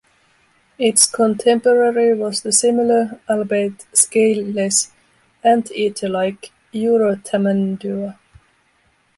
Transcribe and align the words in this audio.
Its 0.79 1.05
contemporary 1.05 2.15
was 2.17 2.41
the 2.41 2.51
similar, 2.51 3.19
albeit 3.29 3.85
scale-less, 3.93 4.91
anteater-like 5.43 6.51
"Eurotamandua". 6.73 8.17